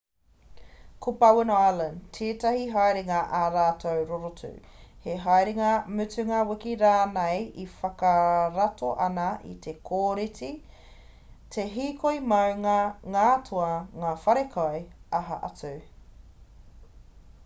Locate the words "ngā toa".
13.19-13.71